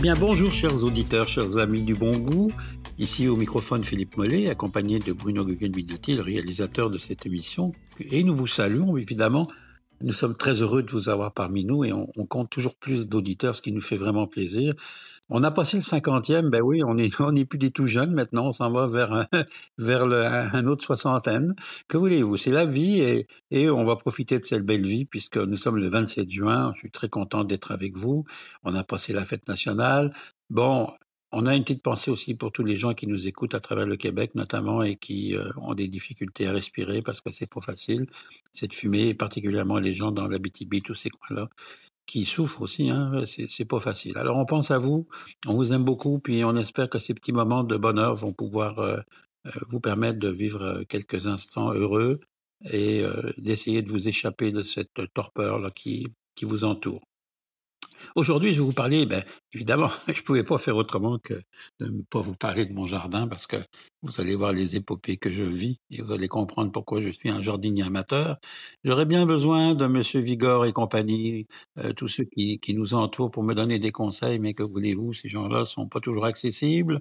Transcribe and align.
Eh 0.00 0.02
bien, 0.02 0.16
bonjour 0.16 0.50
chers 0.50 0.82
auditeurs, 0.82 1.28
chers 1.28 1.58
amis 1.58 1.82
du 1.82 1.94
bon 1.94 2.16
goût. 2.16 2.50
Ici 2.96 3.28
au 3.28 3.36
microphone 3.36 3.84
Philippe 3.84 4.16
Mollet, 4.16 4.48
accompagné 4.48 4.98
de 4.98 5.12
Bruno 5.12 5.44
Guggenbinati, 5.44 6.14
le 6.14 6.22
réalisateur 6.22 6.88
de 6.88 6.96
cette 6.96 7.26
émission. 7.26 7.74
Et 8.10 8.24
nous 8.24 8.34
vous 8.34 8.46
saluons 8.46 8.96
évidemment. 8.96 9.50
Nous 10.00 10.14
sommes 10.14 10.38
très 10.38 10.62
heureux 10.62 10.82
de 10.82 10.90
vous 10.90 11.10
avoir 11.10 11.34
parmi 11.34 11.66
nous 11.66 11.84
et 11.84 11.92
on 11.92 12.06
compte 12.24 12.48
toujours 12.48 12.76
plus 12.76 13.10
d'auditeurs, 13.10 13.54
ce 13.54 13.60
qui 13.60 13.72
nous 13.72 13.82
fait 13.82 13.98
vraiment 13.98 14.26
plaisir. 14.26 14.72
On 15.32 15.44
a 15.44 15.52
passé 15.52 15.76
le 15.76 15.82
cinquantième, 15.84 16.50
ben 16.50 16.60
oui, 16.60 16.82
on 16.84 16.98
est 16.98 17.12
on 17.20 17.32
n'est 17.32 17.44
plus 17.44 17.58
des 17.58 17.70
tout 17.70 17.86
jeunes 17.86 18.12
maintenant, 18.12 18.48
on 18.48 18.52
s'en 18.52 18.70
va 18.72 18.86
vers 18.86 19.12
un, 19.12 19.28
vers 19.78 20.06
le, 20.06 20.24
un 20.24 20.66
autre 20.66 20.84
soixantaine. 20.84 21.54
Que 21.88 21.96
voulez-vous? 21.96 22.36
C'est 22.36 22.50
la 22.50 22.64
vie 22.66 23.00
et, 23.00 23.26
et 23.52 23.70
on 23.70 23.84
va 23.84 23.96
profiter 23.96 24.38
de 24.40 24.44
cette 24.44 24.64
belle 24.64 24.84
vie 24.84 25.04
puisque 25.04 25.36
nous 25.38 25.56
sommes 25.56 25.78
le 25.78 25.88
27 25.88 26.28
juin. 26.30 26.72
Je 26.74 26.80
suis 26.80 26.90
très 26.90 27.08
content 27.08 27.44
d'être 27.44 27.70
avec 27.70 27.96
vous. 27.96 28.24
On 28.64 28.74
a 28.74 28.82
passé 28.84 29.12
la 29.12 29.24
fête 29.24 29.46
nationale. 29.48 30.12
Bon, 30.50 30.88
on 31.32 31.46
a 31.46 31.54
une 31.54 31.62
petite 31.62 31.82
pensée 31.82 32.10
aussi 32.10 32.34
pour 32.34 32.50
tous 32.50 32.64
les 32.64 32.76
gens 32.76 32.94
qui 32.94 33.06
nous 33.06 33.28
écoutent 33.28 33.54
à 33.54 33.60
travers 33.60 33.86
le 33.86 33.96
Québec 33.96 34.34
notamment 34.34 34.82
et 34.82 34.96
qui 34.96 35.36
euh, 35.36 35.48
ont 35.58 35.74
des 35.74 35.86
difficultés 35.86 36.48
à 36.48 36.52
respirer 36.52 37.02
parce 37.02 37.20
que 37.20 37.30
c'est 37.30 37.48
pas 37.48 37.60
facile 37.60 38.06
cette 38.52 38.74
fumée, 38.74 39.14
particulièrement 39.14 39.78
les 39.78 39.92
gens 39.92 40.10
dans 40.10 40.26
l'Abitibi, 40.26 40.82
tous 40.82 40.96
ces 40.96 41.10
coins-là 41.10 41.48
qui 42.10 42.24
souffrent 42.26 42.62
aussi. 42.62 42.90
Hein, 42.90 43.24
c'est 43.26 43.64
pas 43.64 43.78
facile. 43.80 44.18
Alors 44.18 44.36
on 44.36 44.44
pense 44.44 44.72
à 44.72 44.78
vous, 44.78 45.06
on 45.46 45.54
vous 45.54 45.72
aime 45.72 45.84
beaucoup, 45.84 46.18
puis 46.18 46.44
on 46.44 46.56
espère 46.56 46.90
que 46.90 46.98
ces 46.98 47.14
petits 47.14 47.32
moments 47.32 47.62
de 47.62 47.76
bonheur 47.76 48.16
vont 48.16 48.32
pouvoir 48.32 48.80
euh, 48.80 48.98
euh, 49.46 49.50
vous 49.68 49.80
permettre 49.80 50.18
de 50.18 50.28
vivre 50.28 50.82
quelques 50.88 51.28
instants 51.28 51.72
heureux 51.72 52.20
et 52.64 53.04
euh, 53.04 53.32
d'essayer 53.38 53.82
de 53.82 53.90
vous 53.90 54.08
échapper 54.08 54.50
de 54.50 54.62
cette 54.62 55.00
torpeur 55.14 55.72
qui 55.72 56.08
qui 56.34 56.44
vous 56.46 56.64
entoure. 56.64 57.02
Aujourd'hui, 58.14 58.52
je 58.52 58.60
vais 58.60 58.64
vous 58.66 58.72
parler, 58.72 59.06
ben, 59.06 59.22
évidemment, 59.52 59.90
je 60.08 60.20
ne 60.20 60.24
pouvais 60.24 60.44
pas 60.44 60.58
faire 60.58 60.76
autrement 60.76 61.18
que 61.18 61.34
de 61.80 61.86
ne 61.86 62.02
pas 62.02 62.20
vous 62.20 62.34
parler 62.34 62.64
de 62.64 62.72
mon 62.72 62.86
jardin 62.86 63.28
parce 63.28 63.46
que 63.46 63.56
vous 64.02 64.20
allez 64.20 64.34
voir 64.34 64.52
les 64.52 64.76
épopées 64.76 65.16
que 65.16 65.30
je 65.30 65.44
vis 65.44 65.78
et 65.92 66.02
vous 66.02 66.12
allez 66.12 66.28
comprendre 66.28 66.72
pourquoi 66.72 67.00
je 67.00 67.10
suis 67.10 67.28
un 67.28 67.42
jardinier 67.42 67.84
amateur. 67.84 68.38
J'aurais 68.84 69.06
bien 69.06 69.26
besoin 69.26 69.74
de 69.74 69.86
Monsieur 69.86 70.20
Vigor 70.20 70.66
et 70.66 70.72
compagnie, 70.72 71.46
euh, 71.78 71.92
tous 71.92 72.08
ceux 72.08 72.24
qui, 72.24 72.58
qui 72.60 72.74
nous 72.74 72.94
entourent 72.94 73.30
pour 73.30 73.42
me 73.42 73.54
donner 73.54 73.78
des 73.78 73.92
conseils, 73.92 74.38
mais 74.38 74.54
que 74.54 74.62
voulez-vous, 74.62 75.12
ces 75.12 75.28
gens-là 75.28 75.66
sont 75.66 75.86
pas 75.88 76.00
toujours 76.00 76.24
accessibles. 76.24 77.00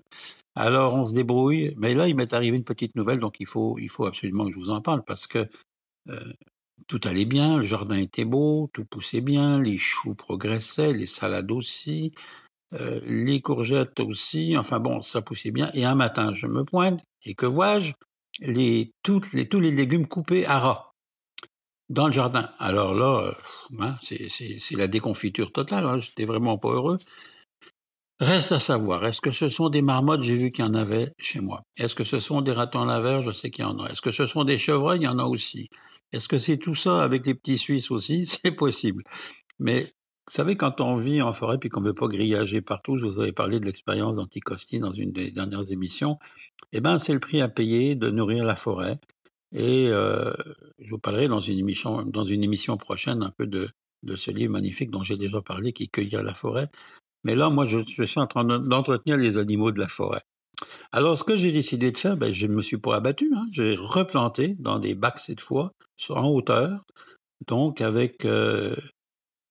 Alors 0.55 0.95
on 0.95 1.05
se 1.05 1.13
débrouille. 1.13 1.73
Mais 1.77 1.93
là, 1.93 2.07
il 2.07 2.15
m'est 2.15 2.33
arrivé 2.33 2.57
une 2.57 2.63
petite 2.63 2.95
nouvelle, 2.95 3.19
donc 3.19 3.37
il 3.39 3.47
faut, 3.47 3.77
il 3.79 3.89
faut 3.89 4.05
absolument 4.05 4.45
que 4.45 4.51
je 4.51 4.59
vous 4.59 4.69
en 4.69 4.81
parle 4.81 5.03
parce 5.05 5.27
que 5.27 5.47
euh, 6.09 6.33
tout 6.87 7.01
allait 7.03 7.25
bien, 7.25 7.57
le 7.57 7.63
jardin 7.63 7.97
était 7.97 8.25
beau, 8.25 8.69
tout 8.73 8.85
poussait 8.85 9.21
bien, 9.21 9.61
les 9.61 9.77
choux 9.77 10.15
progressaient, 10.15 10.93
les 10.93 11.05
salades 11.05 11.51
aussi, 11.51 12.13
euh, 12.73 13.01
les 13.05 13.41
courgettes 13.41 13.99
aussi, 13.99 14.57
enfin 14.57 14.79
bon, 14.79 15.01
ça 15.01 15.21
poussait 15.21 15.51
bien. 15.51 15.71
Et 15.73 15.85
un 15.85 15.95
matin, 15.95 16.33
je 16.33 16.47
me 16.47 16.63
pointe, 16.63 17.01
et 17.23 17.35
que 17.35 17.45
vois-je? 17.45 17.93
Les, 18.39 18.93
Tous 19.03 19.33
les 19.33 19.71
légumes 19.71 20.07
coupés 20.07 20.45
à 20.45 20.59
ras 20.59 20.89
dans 21.89 22.05
le 22.05 22.13
jardin. 22.13 22.51
Alors 22.59 22.93
là, 22.93 23.27
euh, 23.27 23.33
hein, 23.79 23.97
c'est 24.01 24.75
la 24.75 24.87
déconfiture 24.87 25.51
totale, 25.51 25.85
hein, 25.85 25.99
j'étais 25.99 26.25
vraiment 26.25 26.57
pas 26.57 26.69
heureux. 26.69 26.97
Reste 28.19 28.51
à 28.51 28.59
savoir, 28.59 29.05
est-ce 29.05 29.21
que 29.21 29.31
ce 29.31 29.47
sont 29.47 29.69
des 29.69 29.81
marmottes? 29.81 30.23
J'ai 30.23 30.35
vu 30.35 30.51
qu'il 30.51 30.65
y 30.65 30.67
en 30.67 30.73
avait 30.73 31.13
chez 31.17 31.39
moi. 31.39 31.63
Est-ce 31.77 31.95
que 31.95 32.03
ce 32.03 32.19
sont 32.19 32.41
des 32.41 32.51
ratons 32.51 32.83
laveurs? 32.83 33.21
Je 33.21 33.31
sais 33.31 33.49
qu'il 33.49 33.63
y 33.63 33.67
en 33.67 33.79
a. 33.79 33.89
Est-ce 33.89 34.01
que 34.01 34.11
ce 34.11 34.25
sont 34.25 34.43
des 34.43 34.57
chevreuils? 34.57 34.99
Il 34.99 35.03
y 35.03 35.07
en 35.07 35.19
a 35.19 35.23
aussi. 35.23 35.69
Est-ce 36.11 36.27
que 36.27 36.37
c'est 36.37 36.57
tout 36.57 36.75
ça 36.75 37.01
avec 37.01 37.25
les 37.25 37.33
petits 37.33 37.57
Suisses 37.57 37.91
aussi? 37.91 38.25
C'est 38.27 38.51
possible. 38.51 39.03
Mais 39.57 39.83
vous 39.83 40.33
savez, 40.35 40.57
quand 40.57 40.81
on 40.81 40.95
vit 40.95 41.21
en 41.21 41.31
forêt 41.31 41.59
puis 41.59 41.69
qu'on 41.69 41.79
ne 41.79 41.85
veut 41.85 41.93
pas 41.93 42.07
grillager 42.07 42.61
partout, 42.61 42.97
je 42.97 43.05
vous 43.05 43.19
avais 43.21 43.31
parlé 43.31 43.61
de 43.61 43.65
l'expérience 43.65 44.17
d'Anticosti 44.17 44.79
dans 44.79 44.91
une 44.91 45.13
des 45.13 45.31
dernières 45.31 45.71
émissions, 45.71 46.19
eh 46.73 46.81
ben, 46.81 46.99
c'est 46.99 47.13
le 47.13 47.19
prix 47.21 47.41
à 47.41 47.47
payer 47.47 47.95
de 47.95 48.09
nourrir 48.09 48.43
la 48.43 48.57
forêt. 48.57 48.99
Et 49.53 49.87
euh, 49.87 50.33
je 50.79 50.89
vous 50.89 50.99
parlerai 50.99 51.29
dans 51.29 51.39
une 51.39 51.57
émission, 51.57 52.03
dans 52.03 52.25
une 52.25 52.43
émission 52.43 52.75
prochaine 52.75 53.23
un 53.23 53.31
peu 53.31 53.47
de, 53.47 53.69
de 54.03 54.15
ce 54.17 54.29
livre 54.29 54.51
magnifique 54.51 54.91
dont 54.91 55.01
j'ai 55.01 55.17
déjà 55.17 55.41
parlé, 55.41 55.71
qui 55.71 55.87
Cueillir 55.87 56.21
la 56.21 56.33
forêt. 56.33 56.69
Mais 57.23 57.35
là, 57.35 57.49
moi, 57.49 57.65
je, 57.65 57.79
suis 58.05 58.19
en 58.19 58.27
train 58.27 58.45
d'entretenir 58.45 59.17
les 59.17 59.37
animaux 59.37 59.71
de 59.71 59.79
la 59.79 59.87
forêt. 59.87 60.21
Alors, 60.91 61.17
ce 61.17 61.23
que 61.23 61.35
j'ai 61.35 61.51
décidé 61.51 61.91
de 61.91 61.97
faire, 61.97 62.17
ben, 62.17 62.33
je 62.33 62.47
ne 62.47 62.53
me 62.53 62.61
suis 62.61 62.77
pas 62.77 62.95
abattu. 62.95 63.31
Hein. 63.35 63.45
J'ai 63.51 63.75
replanté 63.77 64.55
dans 64.59 64.79
des 64.79 64.95
bacs 64.95 65.19
cette 65.19 65.41
fois, 65.41 65.71
en 66.09 66.27
hauteur, 66.27 66.83
donc 67.47 67.81
avec 67.81 68.25
euh, 68.25 68.75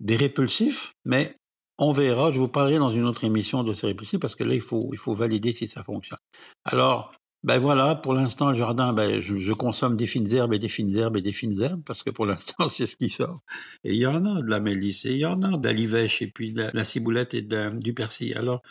des 0.00 0.16
répulsifs, 0.16 0.92
mais 1.04 1.36
on 1.78 1.92
verra. 1.92 2.32
Je 2.32 2.40
vous 2.40 2.48
parlerai 2.48 2.78
dans 2.78 2.90
une 2.90 3.06
autre 3.06 3.24
émission 3.24 3.62
de 3.62 3.72
ces 3.72 3.86
répulsifs 3.86 4.20
parce 4.20 4.34
que 4.34 4.44
là, 4.44 4.54
il 4.54 4.60
faut, 4.60 4.90
il 4.92 4.98
faut 4.98 5.14
valider 5.14 5.54
si 5.54 5.68
ça 5.68 5.82
fonctionne. 5.82 6.18
Alors, 6.64 7.12
ben 7.44 7.58
voilà, 7.58 7.94
pour 7.94 8.14
l'instant, 8.14 8.50
le 8.50 8.58
jardin, 8.58 8.92
ben, 8.92 9.20
je, 9.20 9.52
consomme 9.52 9.96
des 9.96 10.06
fines 10.06 10.32
herbes 10.32 10.54
et 10.54 10.58
des 10.58 10.68
fines 10.68 10.94
herbes 10.96 11.16
et 11.16 11.22
des 11.22 11.32
fines 11.32 11.60
herbes, 11.60 11.82
parce 11.84 12.02
que 12.02 12.10
pour 12.10 12.26
l'instant, 12.26 12.66
c'est 12.68 12.86
ce 12.86 12.96
qui 12.96 13.10
sort. 13.10 13.40
Et 13.84 13.94
il 13.94 14.00
y 14.00 14.06
en 14.06 14.24
a 14.26 14.42
de 14.42 14.50
la 14.50 14.60
mélisse, 14.60 15.04
et 15.04 15.12
il 15.12 15.18
y 15.18 15.26
en 15.26 15.40
a 15.42 15.56
de 15.56 15.66
la 15.66 15.72
livèche, 15.72 16.20
et 16.22 16.28
puis 16.28 16.52
de 16.52 16.70
la, 16.72 16.84
ciboulette 16.84 17.34
et 17.34 17.42
de, 17.42 17.70
du 17.78 17.94
persil. 17.94 18.36
Alors, 18.36 18.62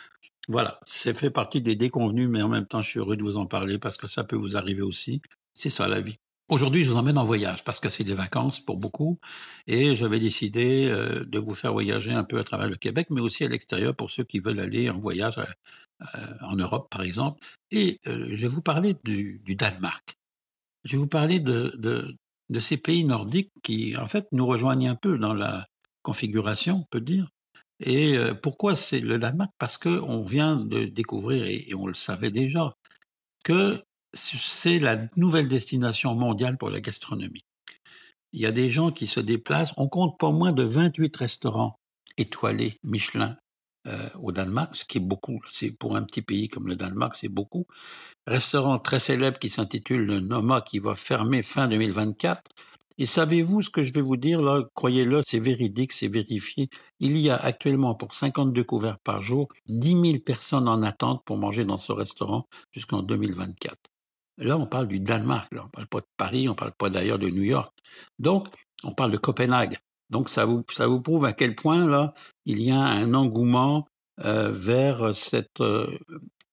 voilà, 0.48 0.80
c'est 0.86 1.16
fait 1.16 1.30
partie 1.30 1.62
des 1.62 1.76
déconvenus, 1.76 2.28
mais 2.28 2.42
en 2.42 2.48
même 2.48 2.66
temps, 2.66 2.82
je 2.82 2.90
suis 2.90 3.00
heureux 3.00 3.16
de 3.16 3.22
vous 3.22 3.38
en 3.38 3.46
parler, 3.46 3.78
parce 3.78 3.96
que 3.96 4.06
ça 4.06 4.24
peut 4.24 4.36
vous 4.36 4.56
arriver 4.56 4.82
aussi. 4.82 5.22
C'est 5.54 5.70
ça, 5.70 5.88
la 5.88 6.00
vie. 6.00 6.18
Aujourd'hui, 6.50 6.82
je 6.82 6.90
vous 6.90 6.96
emmène 6.96 7.18
en 7.18 7.26
voyage 7.26 7.62
parce 7.62 7.78
que 7.78 7.90
c'est 7.90 8.04
des 8.04 8.14
vacances 8.14 8.58
pour 8.58 8.78
beaucoup 8.78 9.18
et 9.66 9.94
j'avais 9.94 10.18
décidé 10.18 10.86
euh, 10.86 11.26
de 11.26 11.38
vous 11.38 11.54
faire 11.54 11.74
voyager 11.74 12.12
un 12.12 12.24
peu 12.24 12.38
à 12.38 12.44
travers 12.44 12.68
le 12.68 12.76
Québec, 12.76 13.08
mais 13.10 13.20
aussi 13.20 13.44
à 13.44 13.48
l'extérieur 13.48 13.94
pour 13.94 14.10
ceux 14.10 14.24
qui 14.24 14.40
veulent 14.40 14.60
aller 14.60 14.88
en 14.88 14.98
voyage 14.98 15.36
euh, 15.36 15.44
euh, 16.14 16.34
en 16.40 16.56
Europe, 16.56 16.88
par 16.90 17.02
exemple. 17.02 17.38
Et 17.70 18.00
je 18.06 18.34
vais 18.34 18.48
vous 18.48 18.62
parler 18.62 18.96
du, 19.04 19.42
Danemark. 19.44 20.16
Je 20.84 20.92
vais 20.92 20.98
vous 20.98 21.06
parler 21.06 21.38
de, 21.38 22.16
ces 22.60 22.78
pays 22.78 23.04
nordiques 23.04 23.52
qui, 23.62 23.94
en 23.98 24.06
fait, 24.06 24.26
nous 24.32 24.46
rejoignent 24.46 24.88
un 24.88 24.96
peu 24.96 25.18
dans 25.18 25.34
la 25.34 25.66
configuration, 26.02 26.78
on 26.78 26.86
peut 26.90 27.02
dire. 27.02 27.28
Et 27.80 28.16
pourquoi 28.42 28.74
c'est 28.74 29.00
le 29.00 29.18
Danemark? 29.18 29.50
Parce 29.58 29.76
qu'on 29.76 30.22
vient 30.22 30.56
de 30.56 30.86
découvrir, 30.86 31.44
et 31.44 31.74
on 31.74 31.86
le 31.86 31.94
savait 31.94 32.30
déjà, 32.30 32.74
que 33.44 33.82
c'est 34.12 34.78
la 34.78 34.96
nouvelle 35.16 35.48
destination 35.48 36.14
mondiale 36.14 36.56
pour 36.56 36.70
la 36.70 36.80
gastronomie. 36.80 37.44
Il 38.32 38.40
y 38.40 38.46
a 38.46 38.52
des 38.52 38.68
gens 38.68 38.90
qui 38.90 39.06
se 39.06 39.20
déplacent. 39.20 39.72
On 39.76 39.88
compte 39.88 40.18
pas 40.18 40.32
moins 40.32 40.52
de 40.52 40.62
28 40.62 41.16
restaurants 41.16 41.78
étoilés 42.18 42.78
Michelin 42.82 43.36
euh, 43.86 44.08
au 44.20 44.32
Danemark, 44.32 44.76
ce 44.76 44.84
qui 44.84 44.98
est 44.98 45.02
beaucoup. 45.02 45.40
C'est 45.50 45.76
pour 45.78 45.96
un 45.96 46.02
petit 46.02 46.22
pays 46.22 46.48
comme 46.48 46.68
le 46.68 46.76
Danemark, 46.76 47.16
c'est 47.16 47.28
beaucoup. 47.28 47.66
Restaurant 48.26 48.78
très 48.78 48.98
célèbre 48.98 49.38
qui 49.38 49.50
s'intitule 49.50 50.04
le 50.04 50.20
Noma, 50.20 50.60
qui 50.60 50.78
va 50.78 50.94
fermer 50.94 51.42
fin 51.42 51.68
2024. 51.68 52.42
Et 53.00 53.06
savez-vous 53.06 53.62
ce 53.62 53.70
que 53.70 53.84
je 53.84 53.92
vais 53.92 54.00
vous 54.00 54.16
dire 54.16 54.42
là? 54.42 54.64
Croyez-le, 54.74 55.22
c'est 55.24 55.38
véridique, 55.38 55.92
c'est 55.92 56.08
vérifié. 56.08 56.68
Il 56.98 57.16
y 57.16 57.30
a 57.30 57.36
actuellement 57.36 57.94
pour 57.94 58.14
52 58.14 58.64
couverts 58.64 58.98
par 58.98 59.20
jour 59.20 59.48
10 59.68 60.10
000 60.10 60.18
personnes 60.18 60.68
en 60.68 60.82
attente 60.82 61.22
pour 61.24 61.38
manger 61.38 61.64
dans 61.64 61.78
ce 61.78 61.92
restaurant 61.92 62.46
jusqu'en 62.72 63.02
2024. 63.02 63.76
Là, 64.38 64.56
on 64.56 64.66
parle 64.66 64.88
du 64.88 65.00
Danemark, 65.00 65.52
là. 65.52 65.64
on 65.66 65.68
parle 65.68 65.86
pas 65.88 66.00
de 66.00 66.06
Paris, 66.16 66.48
on 66.48 66.54
parle 66.54 66.72
pas 66.72 66.90
d'ailleurs 66.90 67.18
de 67.18 67.28
New 67.28 67.42
York. 67.42 67.72
Donc, 68.18 68.48
on 68.84 68.92
parle 68.92 69.10
de 69.10 69.16
Copenhague. 69.16 69.76
Donc, 70.10 70.28
ça 70.28 70.44
vous, 70.44 70.64
ça 70.72 70.86
vous 70.86 71.00
prouve 71.00 71.24
à 71.24 71.32
quel 71.32 71.54
point, 71.54 71.86
là, 71.86 72.14
il 72.46 72.62
y 72.62 72.70
a 72.70 72.80
un 72.80 73.14
engouement 73.14 73.86
euh, 74.24 74.50
vers 74.50 75.14
cette, 75.14 75.60
euh, 75.60 75.98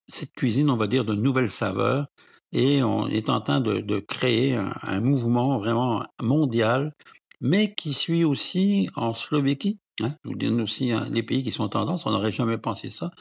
cette 0.07 0.33
cuisine, 0.33 0.69
on 0.69 0.77
va 0.77 0.87
dire, 0.87 1.05
de 1.05 1.15
nouvelles 1.15 1.49
saveurs. 1.49 2.07
Et 2.51 2.83
on 2.83 3.07
est 3.07 3.29
en 3.29 3.41
train 3.41 3.59
de, 3.59 3.81
de 3.81 3.99
créer 3.99 4.55
un, 4.55 4.73
un, 4.81 5.01
mouvement 5.01 5.57
vraiment 5.57 6.05
mondial, 6.21 6.93
mais 7.41 7.73
qui 7.73 7.93
suit 7.93 8.23
aussi 8.23 8.89
en 8.95 9.13
Slovéquie. 9.13 9.79
Hein, 10.01 10.15
je 10.23 10.29
vous 10.29 10.35
donne 10.35 10.61
aussi 10.61 10.91
hein, 10.91 11.07
les 11.11 11.23
pays 11.23 11.43
qui 11.43 11.51
sont 11.51 11.63
en 11.63 11.69
tendance, 11.69 12.05
on 12.05 12.11
n'aurait 12.11 12.31
jamais 12.31 12.57
pensé 12.57 12.89
ça. 12.89 13.11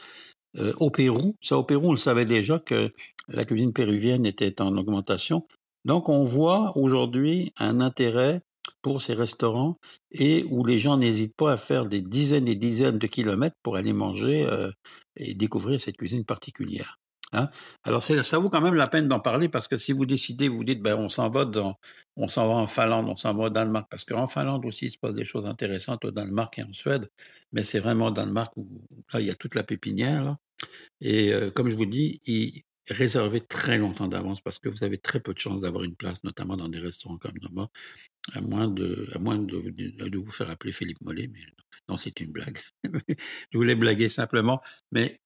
Euh, 0.57 0.73
au 0.77 0.89
Pérou. 0.89 1.35
Ça, 1.41 1.57
au 1.57 1.63
Pérou, 1.63 1.89
on 1.89 1.91
le 1.91 1.97
savait 1.97 2.25
déjà 2.25 2.59
que 2.59 2.93
la 3.27 3.45
cuisine 3.45 3.73
péruvienne 3.73 4.25
était 4.25 4.61
en 4.61 4.75
augmentation. 4.77 5.47
Donc, 5.83 6.09
on 6.09 6.23
voit 6.25 6.75
aujourd'hui 6.75 7.53
un 7.57 7.81
intérêt 7.81 8.41
pour 8.81 9.01
ces 9.01 9.13
restaurants 9.13 9.77
et 10.11 10.43
où 10.49 10.65
les 10.65 10.79
gens 10.79 10.97
n'hésitent 10.97 11.35
pas 11.35 11.53
à 11.53 11.57
faire 11.57 11.85
des 11.85 12.01
dizaines 12.01 12.47
et 12.47 12.55
dizaines 12.55 12.99
de 12.99 13.07
kilomètres 13.07 13.55
pour 13.63 13.77
aller 13.77 13.93
manger 13.93 14.45
euh, 14.45 14.71
et 15.15 15.33
découvrir 15.35 15.81
cette 15.81 15.97
cuisine 15.97 16.25
particulière. 16.25 16.99
Hein? 17.33 17.49
Alors, 17.83 18.03
ça 18.03 18.37
vaut 18.37 18.49
quand 18.49 18.61
même 18.61 18.75
la 18.75 18.87
peine 18.87 19.07
d'en 19.07 19.19
parler 19.19 19.49
parce 19.49 19.67
que 19.67 19.77
si 19.77 19.91
vous 19.91 20.05
décidez, 20.05 20.47
vous 20.47 20.63
dites, 20.63 20.81
ben, 20.81 20.95
on 20.95 21.09
s'en 21.09 21.29
va 21.29 21.45
dans, 21.45 21.77
on 22.15 22.27
s'en 22.27 22.47
va 22.47 22.53
en 22.55 22.67
Finlande, 22.67 23.07
on 23.09 23.15
s'en 23.15 23.33
va 23.33 23.45
au 23.45 23.49
Danemark, 23.49 23.87
parce 23.89 24.05
qu'en 24.05 24.27
Finlande 24.27 24.65
aussi, 24.65 24.85
il 24.85 24.91
se 24.91 24.99
passe 24.99 25.13
des 25.13 25.25
choses 25.25 25.45
intéressantes 25.45 26.05
au 26.05 26.11
Danemark 26.11 26.57
et 26.59 26.63
en 26.63 26.71
Suède, 26.71 27.09
mais 27.51 27.63
c'est 27.63 27.79
vraiment 27.79 28.07
au 28.07 28.11
Danemark 28.11 28.55
où, 28.55 28.67
là, 29.13 29.19
il 29.19 29.25
y 29.25 29.31
a 29.31 29.35
toute 29.35 29.55
la 29.55 29.63
pépinière, 29.63 30.23
là. 30.23 30.37
Et 31.01 31.33
euh, 31.33 31.51
comme 31.51 31.69
je 31.69 31.75
vous 31.75 31.85
dis, 31.85 32.19
il 32.25 32.63
réservez 32.89 33.41
très 33.41 33.77
longtemps 33.77 34.07
d'avance 34.07 34.41
parce 34.41 34.59
que 34.59 34.69
vous 34.69 34.83
avez 34.83 34.97
très 34.97 35.19
peu 35.19 35.33
de 35.33 35.39
chances 35.39 35.61
d'avoir 35.61 35.83
une 35.83 35.95
place, 35.95 36.23
notamment 36.23 36.57
dans 36.57 36.69
des 36.69 36.79
restaurants 36.79 37.17
comme 37.17 37.37
Noma, 37.41 37.67
à 38.33 38.41
moins 38.41 38.67
de, 38.67 39.09
à 39.13 39.19
moins 39.19 39.37
de, 39.37 40.17
vous 40.17 40.31
faire 40.31 40.49
appeler 40.49 40.71
Philippe 40.71 41.01
Mollet, 41.01 41.29
Non, 41.89 41.97
c'est 41.97 42.19
une 42.19 42.31
blague. 42.31 42.59
je 43.51 43.57
voulais 43.57 43.75
blaguer 43.75 44.09
simplement, 44.09 44.61
mais 44.91 45.19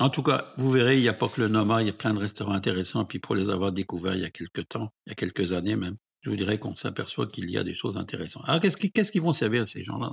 en 0.00 0.10
tout 0.10 0.22
cas, 0.22 0.52
vous 0.56 0.70
verrez, 0.70 0.96
il 0.96 1.02
n'y 1.02 1.08
a 1.08 1.14
pas 1.14 1.28
que 1.28 1.40
le 1.40 1.48
Noma, 1.48 1.82
il 1.82 1.86
y 1.86 1.90
a 1.90 1.92
plein 1.92 2.14
de 2.14 2.18
restaurants 2.18 2.52
intéressants. 2.52 3.04
Puis 3.04 3.20
pour 3.20 3.36
les 3.36 3.48
avoir 3.48 3.70
découverts 3.70 4.16
il 4.16 4.22
y 4.22 4.24
a 4.24 4.30
quelques 4.30 4.68
temps, 4.68 4.92
il 5.06 5.10
y 5.10 5.12
a 5.12 5.14
quelques 5.14 5.52
années 5.52 5.76
même, 5.76 5.96
je 6.24 6.30
vous 6.30 6.36
dirais 6.36 6.58
qu'on 6.58 6.74
s'aperçoit 6.74 7.26
qu'il 7.26 7.50
y 7.50 7.58
a 7.58 7.64
des 7.64 7.74
choses 7.74 7.98
intéressantes. 7.98 8.44
Alors 8.46 8.60
qu'est-ce 8.60 9.12
qu'ils 9.12 9.20
vont 9.20 9.34
servir 9.34 9.68
ces 9.68 9.84
gens-là 9.84 10.10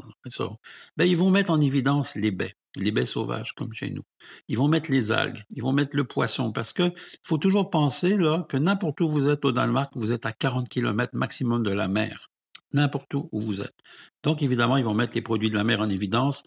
ben, 0.98 1.06
Ils 1.06 1.16
vont 1.16 1.30
mettre 1.30 1.52
en 1.52 1.62
évidence 1.62 2.16
les 2.16 2.32
baies, 2.32 2.54
les 2.76 2.92
baies 2.92 3.06
sauvages 3.06 3.54
comme 3.54 3.74
chez 3.74 3.92
nous. 3.92 4.04
Ils 4.50 4.58
vont 4.58 4.68
mettre 4.68 4.92
les 4.92 5.14
algues, 5.14 5.42
ils 5.56 5.64
vont 5.64 5.72
mettre 5.72 5.96
le 5.96 6.04
poisson 6.04 6.52
parce 6.52 6.74
que 6.74 6.92
faut 7.24 7.38
toujours 7.38 7.70
penser 7.70 8.18
là 8.18 8.46
que 8.50 8.58
n'importe 8.58 9.00
où 9.00 9.10
vous 9.10 9.30
êtes 9.30 9.46
au 9.46 9.54
Danemark, 9.54 9.92
vous 9.96 10.12
êtes 10.12 10.26
à 10.26 10.34
40 10.34 10.68
km 10.68 11.16
maximum 11.16 11.64
de 11.64 11.72
la 11.72 11.88
mer. 11.88 12.30
N'importe 12.74 13.14
où 13.14 13.30
vous 13.34 13.62
êtes. 13.62 13.76
Donc 14.24 14.42
évidemment, 14.42 14.76
ils 14.76 14.86
vont 14.86 14.94
mettre 14.94 15.16
les 15.16 15.22
produits 15.22 15.50
de 15.50 15.56
la 15.56 15.64
mer 15.64 15.80
en 15.80 15.90
évidence, 15.90 16.44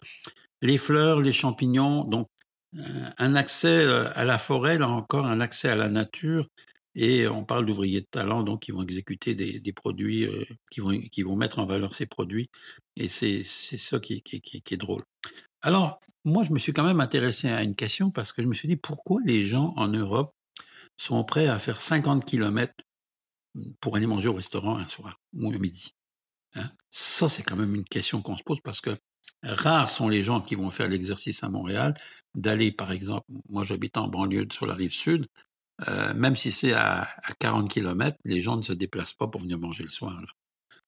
les 0.61 0.77
fleurs, 0.77 1.21
les 1.21 1.31
champignons. 1.31 2.03
Donc 2.03 2.29
un 3.17 3.35
accès 3.35 3.83
euh, 3.83 4.09
à 4.15 4.25
la 4.25 4.37
forêt, 4.37 4.77
là 4.77 4.89
encore, 4.89 5.25
un 5.25 5.39
accès 5.39 5.69
à 5.69 5.75
la 5.75 5.89
nature. 5.89 6.47
Et 6.95 7.27
on 7.27 7.43
parle 7.43 7.65
d'ouvriers 7.65 8.01
de 8.01 8.07
talent, 8.09 8.43
donc 8.43 8.61
qui 8.63 8.71
vont 8.71 8.83
exécuter 8.83 9.35
des, 9.35 9.73
produits, 9.73 10.25
euh, 10.25 10.45
qui, 10.71 10.79
vont, 10.79 10.97
qui 10.97 11.23
vont 11.23 11.35
mettre 11.35 11.59
en 11.59 11.65
valeur 11.65 11.93
ces 11.93 12.05
produits. 12.05 12.49
Et 12.95 13.09
c'est 13.09 13.43
ça 13.43 13.99
qui, 13.99 14.21
qui, 14.21 14.63
est 14.71 14.77
drôle. 14.77 15.01
Alors, 15.61 15.99
moi, 16.23 16.43
je 16.43 16.53
me 16.53 16.59
suis 16.59 16.71
quand 16.71 16.83
même 16.83 17.01
intéressé 17.01 17.49
à 17.49 17.63
une 17.63 17.75
question 17.75 18.11
parce 18.11 18.31
que 18.31 18.41
je 18.41 18.47
me 18.47 18.53
suis 18.53 18.67
dit 18.67 18.77
pourquoi 18.77 19.19
les 19.25 19.45
gens 19.45 19.73
en 19.75 19.87
Europe 19.87 20.33
sont 20.97 21.23
prêts 21.25 21.47
à 21.47 21.59
faire 21.59 21.81
50 21.81 22.23
km 22.23 22.73
pour 23.81 23.97
aller 23.97 24.07
manger 24.07 24.29
au 24.29 24.33
restaurant 24.33 24.77
un 24.77 24.87
soir 24.87 25.19
ou 25.33 25.51
un 25.51 25.57
midi. 25.57 25.91
Hein? 26.55 26.69
Ça, 26.89 27.27
c'est 27.27 27.43
quand 27.43 27.55
même 27.57 27.75
une 27.75 27.83
question 27.83 28.21
qu'on 28.21 28.37
se 28.37 28.43
pose 28.43 28.59
parce 28.63 28.79
que 28.79 28.97
Rares 29.43 29.89
sont 29.89 30.09
les 30.09 30.23
gens 30.23 30.41
qui 30.41 30.55
vont 30.55 30.69
faire 30.69 30.87
l'exercice 30.87 31.43
à 31.43 31.49
Montréal, 31.49 31.93
d'aller, 32.35 32.71
par 32.71 32.91
exemple, 32.91 33.25
moi 33.49 33.63
j'habite 33.63 33.97
en 33.97 34.07
banlieue 34.07 34.47
sur 34.51 34.65
la 34.65 34.73
rive 34.73 34.93
sud, 34.93 35.27
euh, 35.87 36.13
même 36.13 36.35
si 36.35 36.51
c'est 36.51 36.73
à, 36.73 37.07
40 37.39 37.69
km, 37.69 38.17
les 38.23 38.41
gens 38.41 38.57
ne 38.57 38.61
se 38.61 38.73
déplacent 38.73 39.13
pas 39.13 39.27
pour 39.27 39.41
venir 39.41 39.57
manger 39.59 39.83
le 39.83 39.91
soir. 39.91 40.19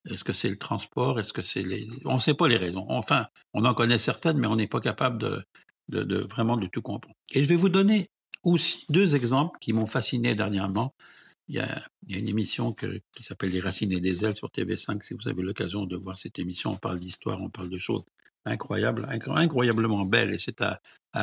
Est-ce 0.09 0.23
que 0.23 0.33
c'est 0.33 0.49
le 0.49 0.57
transport? 0.57 1.19
Est-ce 1.19 1.33
que 1.33 1.41
c'est 1.41 1.63
les... 1.63 1.89
On 2.05 2.15
ne 2.15 2.19
sait 2.19 2.33
pas 2.33 2.47
les 2.47 2.57
raisons. 2.57 2.85
Enfin, 2.89 3.27
on 3.53 3.65
en 3.65 3.73
connaît 3.73 3.97
certaines, 3.97 4.37
mais 4.37 4.47
on 4.47 4.55
n'est 4.55 4.67
pas 4.67 4.79
capable 4.79 5.17
de, 5.17 5.43
de, 5.89 6.17
vraiment 6.29 6.55
de 6.55 6.67
tout 6.67 6.81
comprendre. 6.81 7.15
Et 7.33 7.43
je 7.43 7.49
vais 7.49 7.55
vous 7.55 7.69
donner 7.69 8.09
aussi 8.43 8.85
deux 8.89 9.15
exemples 9.15 9.57
qui 9.59 9.73
m'ont 9.73 9.85
fasciné 9.85 10.35
dernièrement. 10.35 10.93
Il 11.49 11.55
y, 11.55 11.59
a, 11.59 11.83
il 12.07 12.13
y 12.13 12.15
a, 12.15 12.19
une 12.19 12.27
émission 12.27 12.73
qui 12.73 13.23
s'appelle 13.23 13.51
Les 13.51 13.59
Racines 13.59 13.91
et 13.91 13.99
des 13.99 14.25
ailes 14.25 14.35
sur 14.35 14.49
TV5. 14.49 15.03
Si 15.03 15.13
vous 15.13 15.27
avez 15.27 15.41
l'occasion 15.41 15.85
de 15.85 15.95
voir 15.97 16.17
cette 16.17 16.39
émission, 16.39 16.71
on 16.71 16.77
parle 16.77 16.99
d'histoire, 16.99 17.41
on 17.41 17.49
parle 17.49 17.69
de 17.69 17.77
choses 17.77 18.03
incroyable, 18.47 19.07
incroyablement 19.09 20.05
belle, 20.05 20.33
et 20.33 20.39
c'est 20.39 20.61
à, 20.61 20.79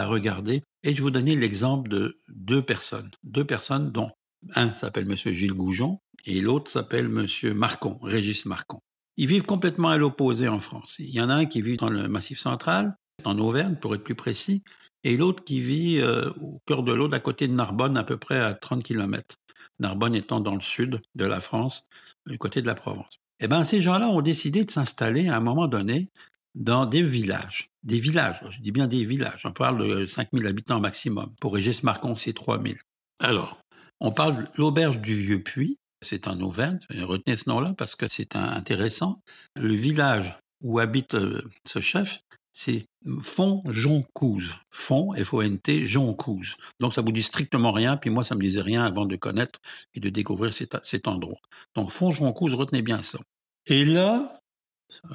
regarder. 0.06 0.62
Et 0.82 0.94
je 0.94 1.02
vous 1.02 1.12
donner 1.12 1.36
l'exemple 1.36 1.88
de 1.88 2.16
deux 2.28 2.62
personnes, 2.62 3.10
deux 3.22 3.44
personnes 3.44 3.92
dont 3.92 4.10
un 4.56 4.74
s'appelle 4.74 5.06
Monsieur 5.06 5.32
Gilles 5.32 5.52
Goujon 5.52 6.00
et 6.26 6.40
l'autre 6.40 6.70
s'appelle 6.70 7.08
Monsieur 7.08 7.54
Marcon, 7.54 7.98
Régis 8.02 8.44
Marcon. 8.46 8.80
Ils 9.16 9.28
vivent 9.28 9.44
complètement 9.44 9.90
à 9.90 9.98
l'opposé 9.98 10.48
en 10.48 10.58
France. 10.58 10.96
Il 10.98 11.10
y 11.10 11.20
en 11.20 11.30
a 11.30 11.34
un 11.34 11.44
qui 11.44 11.60
vit 11.60 11.76
dans 11.76 11.90
le 11.90 12.08
Massif 12.08 12.40
central, 12.40 12.96
en 13.22 13.38
Auvergne 13.38 13.76
pour 13.76 13.94
être 13.94 14.02
plus 14.02 14.16
précis, 14.16 14.64
et 15.04 15.16
l'autre 15.16 15.44
qui 15.44 15.60
vit 15.60 16.00
euh, 16.00 16.30
au 16.40 16.60
cœur 16.66 16.82
de 16.82 16.92
l'eau, 16.92 17.12
à 17.12 17.20
côté 17.20 17.46
de 17.46 17.52
Narbonne, 17.52 17.96
à 17.96 18.04
peu 18.04 18.16
près 18.16 18.40
à 18.40 18.54
30 18.54 18.82
km. 18.82 19.36
Narbonne 19.78 20.16
étant 20.16 20.40
dans 20.40 20.54
le 20.54 20.60
sud 20.60 21.00
de 21.14 21.24
la 21.24 21.40
France, 21.40 21.88
du 22.26 22.38
côté 22.38 22.62
de 22.62 22.66
la 22.66 22.74
Provence. 22.74 23.20
Eh 23.40 23.48
bien, 23.48 23.64
ces 23.64 23.80
gens-là 23.80 24.08
ont 24.08 24.22
décidé 24.22 24.64
de 24.64 24.70
s'installer 24.70 25.28
à 25.28 25.36
un 25.36 25.40
moment 25.40 25.66
donné 25.68 26.10
dans 26.54 26.86
des 26.86 27.02
villages. 27.02 27.68
Des 27.82 27.98
villages, 27.98 28.38
je 28.50 28.60
dis 28.60 28.72
bien 28.72 28.86
des 28.86 29.04
villages. 29.04 29.42
On 29.44 29.52
parle 29.52 29.86
de 29.86 30.06
5000 30.06 30.46
habitants 30.46 30.80
maximum. 30.80 31.32
Pour 31.40 31.54
Régis 31.54 31.82
Marcon, 31.82 32.14
c'est 32.16 32.32
3000. 32.32 32.76
Alors, 33.18 33.58
on 34.00 34.12
parle 34.12 34.44
de 34.44 34.48
l'auberge 34.56 35.00
du 35.00 35.14
Vieux 35.14 35.42
Puy. 35.42 35.78
C'est 36.02 36.28
en 36.28 36.40
Auvergne. 36.40 36.78
Retenez 36.90 37.36
ce 37.36 37.48
nom-là 37.48 37.74
parce 37.76 37.96
que 37.96 38.08
c'est 38.08 38.36
intéressant. 38.36 39.20
Le 39.56 39.74
village 39.74 40.38
où 40.62 40.78
habite 40.78 41.14
euh, 41.14 41.42
ce 41.66 41.80
chef, 41.80 42.20
c'est 42.52 42.86
Font-Joncouze. 43.20 44.58
Font, 44.70 45.12
F-O-N-T, 45.12 45.86
Joncouze. 45.86 46.56
Donc 46.80 46.94
ça 46.94 47.02
vous 47.02 47.12
dit 47.12 47.22
strictement 47.22 47.72
rien, 47.72 47.96
puis 47.96 48.10
moi 48.10 48.24
ça 48.24 48.34
me 48.34 48.40
disait 48.40 48.62
rien 48.62 48.84
avant 48.84 49.06
de 49.06 49.16
connaître 49.16 49.60
et 49.94 50.00
de 50.00 50.08
découvrir 50.08 50.52
cet, 50.52 50.76
cet 50.82 51.08
endroit. 51.08 51.40
Donc 51.74 51.90
Font-Joncouze, 51.90 52.54
retenez 52.54 52.82
bien 52.82 53.02
ça. 53.02 53.18
Et 53.66 53.84
là, 53.84 54.40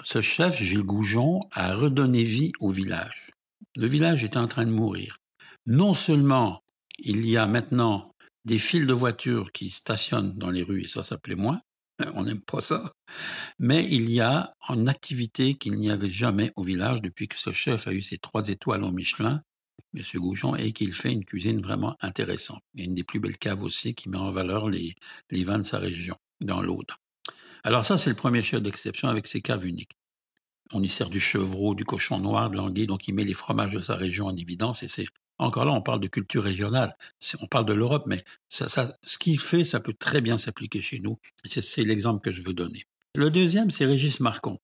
ce 0.03 0.21
chef, 0.21 0.61
Gilles 0.61 0.83
Goujon, 0.83 1.41
a 1.51 1.75
redonné 1.75 2.23
vie 2.23 2.51
au 2.59 2.71
village. 2.71 3.31
Le 3.75 3.87
village 3.87 4.23
était 4.23 4.37
en 4.37 4.47
train 4.47 4.65
de 4.65 4.71
mourir. 4.71 5.17
Non 5.65 5.93
seulement 5.93 6.63
il 6.99 7.25
y 7.25 7.37
a 7.37 7.47
maintenant 7.47 8.13
des 8.45 8.59
files 8.59 8.87
de 8.87 8.93
voitures 8.93 9.51
qui 9.51 9.69
stationnent 9.69 10.33
dans 10.37 10.51
les 10.51 10.63
rues, 10.63 10.83
et 10.83 10.87
ça, 10.87 11.17
plaît 11.17 11.35
moins, 11.35 11.61
on 12.15 12.23
n'aime 12.23 12.41
pas 12.41 12.61
ça, 12.61 12.93
mais 13.59 13.85
il 13.91 14.09
y 14.09 14.21
a 14.21 14.51
une 14.69 14.89
activité 14.89 15.55
qu'il 15.55 15.77
n'y 15.77 15.91
avait 15.91 16.09
jamais 16.09 16.51
au 16.55 16.63
village 16.63 17.01
depuis 17.01 17.27
que 17.27 17.37
ce 17.37 17.51
chef 17.51 17.87
a 17.87 17.93
eu 17.93 18.01
ses 18.01 18.17
trois 18.17 18.47
étoiles 18.47 18.83
au 18.83 18.91
Michelin, 18.91 19.43
M. 19.95 20.03
Goujon, 20.15 20.55
et 20.55 20.71
qu'il 20.71 20.93
fait 20.93 21.11
une 21.11 21.25
cuisine 21.25 21.61
vraiment 21.61 21.95
intéressante. 22.01 22.61
Il 22.73 22.81
y 22.81 22.83
a 22.83 22.85
une 22.85 22.95
des 22.95 23.03
plus 23.03 23.19
belles 23.19 23.37
caves 23.37 23.63
aussi 23.63 23.95
qui 23.95 24.09
met 24.09 24.17
en 24.17 24.31
valeur 24.31 24.69
les, 24.69 24.95
les 25.29 25.43
vins 25.43 25.59
de 25.59 25.63
sa 25.63 25.79
région, 25.79 26.15
dans 26.41 26.61
l'Aude. 26.61 26.91
Alors 27.63 27.85
ça, 27.85 27.97
c'est 27.97 28.09
le 28.09 28.15
premier 28.15 28.41
chef 28.41 28.61
d'exception 28.61 29.09
avec 29.09 29.27
ses 29.27 29.41
caves 29.41 29.65
uniques. 29.65 29.97
On 30.71 30.83
y 30.83 30.89
sert 30.89 31.09
du 31.09 31.19
chevreau, 31.19 31.75
du 31.75 31.83
cochon 31.83 32.19
noir, 32.19 32.49
de 32.49 32.57
l'anguille, 32.57 32.87
donc 32.87 33.07
il 33.07 33.15
met 33.15 33.23
les 33.23 33.33
fromages 33.33 33.73
de 33.73 33.81
sa 33.81 33.95
région 33.95 34.27
en 34.27 34.35
évidence 34.35 34.83
et 34.83 34.87
c'est 34.87 35.07
encore 35.39 35.63
là, 35.63 35.71
on 35.71 35.81
parle 35.81 36.01
de 36.01 36.07
culture 36.07 36.43
régionale, 36.43 36.95
on 37.39 37.47
parle 37.47 37.65
de 37.65 37.73
l'Europe, 37.73 38.03
mais 38.07 38.23
ce 38.49 39.17
qu'il 39.17 39.39
fait, 39.39 39.63
ça 39.63 39.79
peut 39.79 39.95
très 39.97 40.19
bien 40.19 40.37
s'appliquer 40.37 40.81
chez 40.81 40.99
nous. 40.99 41.17
C'est 41.45 41.83
l'exemple 41.83 42.19
que 42.19 42.33
je 42.33 42.43
veux 42.43 42.53
donner. 42.53 42.85
Le 43.15 43.29
deuxième, 43.31 43.71
c'est 43.71 43.85
Régis 43.85 44.19
Marcon. 44.19 44.59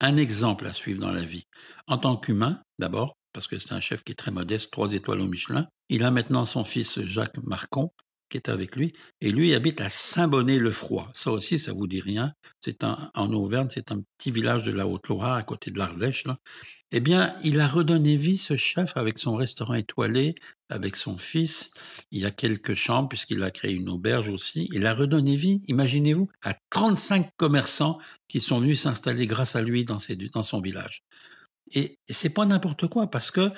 Un 0.00 0.16
exemple 0.16 0.66
à 0.66 0.72
suivre 0.72 1.00
dans 1.00 1.10
la 1.10 1.24
vie. 1.24 1.46
En 1.88 1.98
tant 1.98 2.16
qu'humain, 2.16 2.62
d'abord, 2.78 3.16
parce 3.32 3.48
que 3.48 3.58
c'est 3.58 3.72
un 3.72 3.80
chef 3.80 4.04
qui 4.04 4.12
est 4.12 4.16
très 4.16 4.30
modeste, 4.30 4.70
trois 4.70 4.92
étoiles 4.92 5.20
au 5.20 5.28
Michelin. 5.28 5.66
Il 5.88 6.04
a 6.04 6.12
maintenant 6.12 6.46
son 6.46 6.64
fils 6.64 7.00
Jacques 7.02 7.38
Marcon, 7.42 7.90
qui 8.32 8.38
est 8.38 8.48
avec 8.48 8.76
lui, 8.76 8.94
et 9.20 9.30
lui 9.30 9.54
habite 9.54 9.82
à 9.82 9.90
Saint-Bonnet-le-Froid. 9.90 11.10
Ça 11.14 11.30
aussi, 11.30 11.58
ça 11.58 11.72
vous 11.72 11.86
dit 11.86 12.00
rien. 12.00 12.32
C'est 12.60 12.82
en 12.82 13.32
Auvergne, 13.32 13.68
c'est 13.70 13.92
un 13.92 14.00
petit 14.16 14.30
village 14.30 14.64
de 14.64 14.72
la 14.72 14.86
Haute-Loire, 14.86 15.34
à 15.34 15.42
côté 15.42 15.70
de 15.70 15.78
l'Ardèche. 15.78 16.24
Eh 16.92 17.00
bien, 17.00 17.34
il 17.44 17.60
a 17.60 17.66
redonné 17.66 18.16
vie, 18.16 18.38
ce 18.38 18.56
chef, 18.56 18.96
avec 18.96 19.18
son 19.18 19.36
restaurant 19.36 19.74
étoilé, 19.74 20.34
avec 20.70 20.96
son 20.96 21.18
fils. 21.18 21.74
Il 22.10 22.20
y 22.20 22.24
a 22.24 22.30
quelques 22.30 22.74
chambres, 22.74 23.10
puisqu'il 23.10 23.42
a 23.42 23.50
créé 23.50 23.74
une 23.74 23.90
auberge 23.90 24.30
aussi. 24.30 24.66
Il 24.72 24.86
a 24.86 24.94
redonné 24.94 25.36
vie, 25.36 25.60
imaginez-vous, 25.68 26.28
à 26.42 26.54
35 26.70 27.28
commerçants 27.36 27.98
qui 28.28 28.40
sont 28.40 28.60
venus 28.60 28.80
s'installer 28.80 29.26
grâce 29.26 29.56
à 29.56 29.62
lui 29.62 29.84
dans, 29.84 29.98
dans 30.32 30.42
son 30.42 30.62
village. 30.62 31.02
Et, 31.74 31.98
et 32.08 32.12
c'est 32.14 32.32
pas 32.32 32.46
n'importe 32.46 32.88
quoi, 32.88 33.08
parce 33.08 33.30
que 33.30 33.50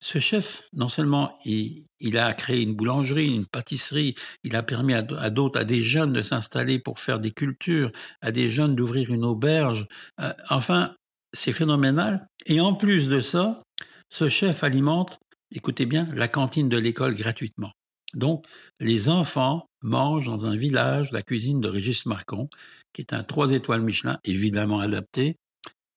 ce 0.00 0.18
chef, 0.18 0.68
non 0.72 0.88
seulement 0.88 1.38
il, 1.44 2.16
a 2.16 2.32
créé 2.32 2.62
une 2.62 2.74
boulangerie, 2.74 3.34
une 3.34 3.46
pâtisserie, 3.46 4.14
il 4.44 4.56
a 4.56 4.62
permis 4.62 4.94
à, 4.94 5.02
d'autres, 5.02 5.60
à 5.60 5.64
des 5.64 5.82
jeunes 5.82 6.12
de 6.12 6.22
s'installer 6.22 6.78
pour 6.78 6.98
faire 6.98 7.20
des 7.20 7.32
cultures, 7.32 7.92
à 8.22 8.32
des 8.32 8.50
jeunes 8.50 8.74
d'ouvrir 8.74 9.10
une 9.10 9.24
auberge. 9.26 9.86
Euh, 10.20 10.32
enfin, 10.48 10.94
c'est 11.34 11.52
phénoménal. 11.52 12.24
Et 12.46 12.60
en 12.60 12.74
plus 12.74 13.08
de 13.08 13.20
ça, 13.20 13.62
ce 14.08 14.28
chef 14.30 14.64
alimente, 14.64 15.18
écoutez 15.52 15.84
bien, 15.84 16.08
la 16.14 16.28
cantine 16.28 16.70
de 16.70 16.78
l'école 16.78 17.14
gratuitement. 17.14 17.72
Donc, 18.14 18.44
les 18.80 19.08
enfants 19.08 19.66
mangent 19.82 20.26
dans 20.26 20.46
un 20.46 20.56
village 20.56 21.12
la 21.12 21.22
cuisine 21.22 21.60
de 21.60 21.68
Régis 21.68 22.06
Marcon, 22.06 22.48
qui 22.92 23.02
est 23.02 23.12
un 23.12 23.22
trois 23.22 23.52
étoiles 23.52 23.82
Michelin, 23.82 24.18
évidemment 24.24 24.80
adapté, 24.80 25.36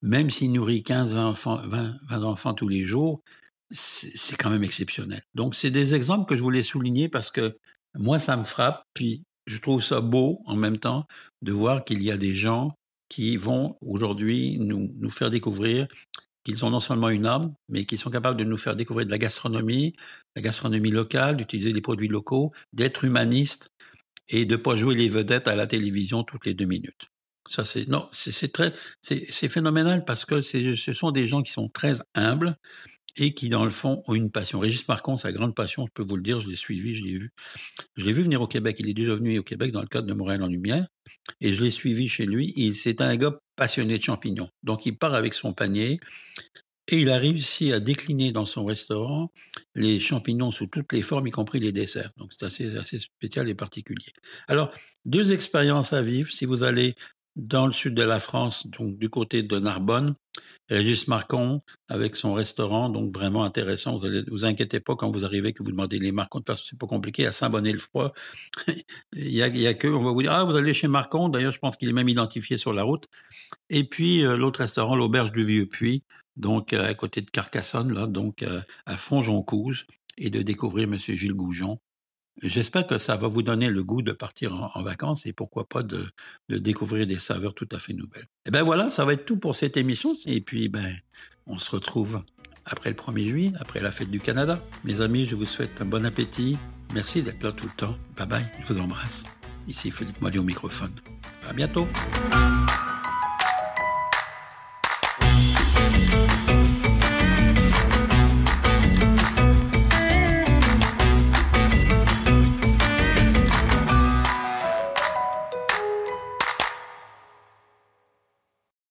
même 0.01 0.29
s'il 0.29 0.51
nourrit 0.51 0.83
15 0.83 1.15
enfants, 1.15 1.61
20 1.65 2.23
enfants 2.23 2.53
tous 2.53 2.67
les 2.67 2.81
jours, 2.81 3.21
c'est 3.69 4.35
quand 4.37 4.49
même 4.49 4.63
exceptionnel. 4.63 5.21
Donc, 5.35 5.55
c'est 5.55 5.71
des 5.71 5.95
exemples 5.95 6.25
que 6.27 6.37
je 6.37 6.43
voulais 6.43 6.63
souligner 6.63 7.09
parce 7.09 7.31
que 7.31 7.53
moi, 7.95 8.19
ça 8.19 8.37
me 8.37 8.43
frappe, 8.43 8.83
puis 8.93 9.23
je 9.45 9.59
trouve 9.59 9.83
ça 9.83 10.01
beau 10.01 10.41
en 10.45 10.55
même 10.55 10.77
temps 10.77 11.05
de 11.41 11.51
voir 11.51 11.83
qu'il 11.83 12.03
y 12.03 12.11
a 12.11 12.17
des 12.17 12.33
gens 12.33 12.77
qui 13.09 13.37
vont 13.37 13.75
aujourd'hui 13.81 14.57
nous, 14.59 14.91
nous 14.97 15.11
faire 15.11 15.29
découvrir 15.29 15.87
qu'ils 16.43 16.65
ont 16.65 16.69
non 16.69 16.79
seulement 16.79 17.09
une 17.09 17.25
âme, 17.25 17.53
mais 17.69 17.85
qu'ils 17.85 17.99
sont 17.99 18.09
capables 18.09 18.37
de 18.37 18.43
nous 18.43 18.57
faire 18.57 18.75
découvrir 18.75 19.05
de 19.05 19.11
la 19.11 19.17
gastronomie, 19.17 19.95
la 20.35 20.41
gastronomie 20.41 20.91
locale, 20.91 21.37
d'utiliser 21.37 21.73
des 21.73 21.81
produits 21.81 22.09
locaux, 22.09 22.51
d'être 22.73 23.05
humanistes 23.05 23.71
et 24.29 24.45
de 24.45 24.55
pas 24.55 24.75
jouer 24.75 24.95
les 24.95 25.09
vedettes 25.09 25.47
à 25.47 25.55
la 25.55 25.67
télévision 25.67 26.23
toutes 26.23 26.45
les 26.45 26.53
deux 26.53 26.65
minutes. 26.65 27.09
Ça, 27.47 27.65
c'est 27.65 27.87
non, 27.87 28.09
c'est 28.13 28.51
très, 28.51 28.73
c'est 29.01 29.49
phénoménal 29.49 30.05
parce 30.05 30.25
que 30.25 30.41
ce 30.41 30.93
sont 30.93 31.11
des 31.11 31.27
gens 31.27 31.41
qui 31.41 31.51
sont 31.51 31.69
très 31.69 31.95
humbles, 32.15 32.55
et 33.17 33.33
qui, 33.33 33.49
dans 33.49 33.63
le 33.63 33.71
fond, 33.71 34.01
ont 34.07 34.15
une 34.15 34.31
passion. 34.31 34.59
Régis 34.59 34.87
Marcon, 34.87 35.17
sa 35.17 35.31
grande 35.31 35.55
passion, 35.55 35.85
je 35.85 35.91
peux 35.93 36.03
vous 36.07 36.15
le 36.15 36.23
dire, 36.23 36.39
je 36.39 36.49
l'ai 36.49 36.55
suivi, 36.55 36.93
je 36.95 37.03
l'ai 37.03 37.11
vu. 37.11 37.33
Je 37.95 38.05
l'ai 38.05 38.13
vu 38.13 38.23
venir 38.23 38.41
au 38.41 38.47
Québec. 38.47 38.77
Il 38.79 38.89
est 38.89 38.93
déjà 38.93 39.15
venu 39.15 39.37
au 39.37 39.43
Québec 39.43 39.71
dans 39.71 39.81
le 39.81 39.87
cadre 39.87 40.07
de 40.07 40.13
Montréal 40.13 40.43
en 40.43 40.47
Lumière. 40.47 40.87
Et 41.41 41.53
je 41.53 41.63
l'ai 41.63 41.71
suivi 41.71 42.07
chez 42.07 42.25
lui. 42.25 42.73
C'est 42.75 43.01
un 43.01 43.15
gars 43.15 43.39
passionné 43.55 43.97
de 43.97 44.03
champignons. 44.03 44.49
Donc, 44.63 44.85
il 44.85 44.97
part 44.97 45.13
avec 45.13 45.33
son 45.33 45.53
panier. 45.53 45.99
Et 46.89 46.97
il 46.99 47.09
a 47.11 47.17
réussi 47.17 47.71
à 47.71 47.79
décliner 47.79 48.33
dans 48.33 48.45
son 48.45 48.65
restaurant 48.65 49.31
les 49.73 49.99
champignons 49.99 50.51
sous 50.51 50.67
toutes 50.67 50.91
les 50.91 51.01
formes, 51.01 51.27
y 51.27 51.31
compris 51.31 51.61
les 51.61 51.71
desserts. 51.71 52.11
Donc 52.17 52.33
c'est 52.37 52.45
assez, 52.45 52.75
assez 52.75 52.99
spécial 52.99 53.47
et 53.47 53.55
particulier. 53.55 54.11
Alors, 54.49 54.69
deux 55.05 55.31
expériences 55.31 55.93
à 55.93 56.01
vivre. 56.01 56.29
Si 56.29 56.45
vous 56.45 56.63
allez 56.63 56.95
dans 57.37 57.67
le 57.67 57.73
sud 57.73 57.95
de 57.95 58.03
la 58.03 58.19
France, 58.19 58.67
donc 58.67 58.97
du 58.97 59.09
côté 59.09 59.43
de 59.43 59.59
Narbonne, 59.59 60.15
Régis 60.69 61.07
Marcon 61.07 61.61
avec 61.89 62.15
son 62.15 62.33
restaurant, 62.33 62.89
donc 62.89 63.13
vraiment 63.13 63.43
intéressant. 63.43 63.95
Vous 63.95 64.05
allez, 64.05 64.23
vous 64.27 64.45
inquiétez 64.45 64.79
pas 64.79 64.95
quand 64.95 65.11
vous 65.11 65.25
arrivez 65.25 65.53
que 65.53 65.61
vous 65.63 65.71
demandez 65.71 65.99
les 65.99 66.11
Marcon, 66.11 66.41
parce 66.41 66.61
que 66.61 66.67
c'est 66.71 66.79
pas 66.79 66.87
compliqué 66.87 67.25
à 67.25 67.31
Saint-Bonnet-le-Froid. 67.31 68.13
il 69.13 69.31
y 69.33 69.41
a, 69.41 69.73
que, 69.73 69.87
on 69.87 70.03
va 70.03 70.11
vous 70.11 70.21
dire, 70.21 70.31
ah, 70.31 70.43
vous 70.43 70.55
allez 70.55 70.73
chez 70.73 70.87
Marcon. 70.87 71.29
D'ailleurs, 71.29 71.51
je 71.51 71.59
pense 71.59 71.77
qu'il 71.77 71.89
est 71.89 71.93
même 71.93 72.09
identifié 72.09 72.57
sur 72.57 72.73
la 72.73 72.83
route. 72.83 73.05
Et 73.69 73.83
puis, 73.83 74.25
euh, 74.25 74.37
l'autre 74.37 74.59
restaurant, 74.59 74.95
l'auberge 74.95 75.31
du 75.31 75.43
Vieux 75.43 75.65
Puy, 75.65 76.03
donc 76.35 76.73
euh, 76.73 76.89
à 76.89 76.93
côté 76.93 77.21
de 77.21 77.29
Carcassonne, 77.29 77.93
là, 77.93 78.07
donc 78.07 78.43
euh, 78.43 78.61
à 78.85 78.97
Fonjoncouze, 78.97 79.85
et 80.17 80.29
de 80.29 80.41
découvrir 80.41 80.87
Monsieur 80.87 81.15
Gilles 81.15 81.33
Goujon, 81.33 81.79
J'espère 82.41 82.87
que 82.87 82.97
ça 82.97 83.15
va 83.15 83.27
vous 83.27 83.43
donner 83.43 83.69
le 83.69 83.83
goût 83.83 84.01
de 84.01 84.11
partir 84.11 84.53
en, 84.75 84.81
vacances 84.81 85.25
et 85.25 85.33
pourquoi 85.33 85.67
pas 85.67 85.83
de, 85.83 86.09
découvrir 86.49 87.05
des 87.05 87.19
saveurs 87.19 87.53
tout 87.53 87.69
à 87.71 87.79
fait 87.79 87.93
nouvelles. 87.93 88.23
Et 88.23 88.47
eh 88.47 88.51
ben 88.51 88.63
voilà, 88.63 88.89
ça 88.89 89.05
va 89.05 89.13
être 89.13 89.25
tout 89.25 89.37
pour 89.37 89.55
cette 89.55 89.77
émission. 89.77 90.13
Et 90.25 90.41
puis, 90.41 90.67
ben, 90.67 90.95
on 91.45 91.57
se 91.57 91.71
retrouve 91.71 92.23
après 92.65 92.89
le 92.89 92.95
1er 92.95 93.27
juillet, 93.27 93.53
après 93.59 93.81
la 93.81 93.91
fête 93.91 94.09
du 94.09 94.19
Canada. 94.19 94.63
Mes 94.83 95.01
amis, 95.01 95.25
je 95.25 95.35
vous 95.35 95.45
souhaite 95.45 95.81
un 95.81 95.85
bon 95.85 96.05
appétit. 96.05 96.57
Merci 96.93 97.23
d'être 97.23 97.43
là 97.43 97.51
tout 97.51 97.65
le 97.65 97.75
temps. 97.75 97.95
Bye 98.17 98.27
bye, 98.27 98.45
je 98.59 98.73
vous 98.73 98.81
embrasse. 98.81 99.23
Ici 99.67 99.91
Philippe 99.91 100.21
Molly 100.21 100.39
au 100.39 100.43
microphone. 100.43 100.93
À 101.47 101.53
bientôt. 101.53 101.87